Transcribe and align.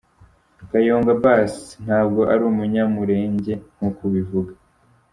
Kayonga 0.69 1.09
Abbas 1.17 1.53
ntabwo 1.83 2.21
arumunyamulege 2.33 3.53
nkuko 3.75 3.99
ubivuga. 4.09 4.51